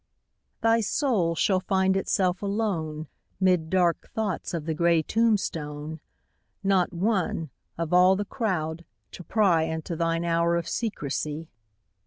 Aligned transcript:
Thy 0.63 0.79
soul 0.81 1.35
shall 1.35 1.59
find 1.59 1.95
itself 1.95 2.41
alone 2.41 3.07
'Mid 3.39 3.69
dark 3.69 4.09
thoughts 4.09 4.51
of 4.51 4.65
the 4.65 4.73
gray 4.73 5.03
tombstone 5.03 5.99
Not 6.63 6.91
one, 6.91 7.51
of 7.77 7.93
all 7.93 8.15
the 8.15 8.25
crowd, 8.25 8.83
to 9.11 9.23
pry 9.23 9.61
Into 9.61 9.95
thine 9.95 10.25
hour 10.25 10.55
of 10.55 10.67
secrecy. 10.67 11.49